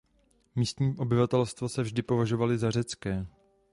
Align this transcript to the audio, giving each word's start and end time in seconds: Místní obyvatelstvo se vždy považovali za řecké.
Místní 0.55 0.97
obyvatelstvo 0.97 1.69
se 1.69 1.81
vždy 1.83 2.01
považovali 2.01 2.57
za 2.57 2.71
řecké. 2.71 3.25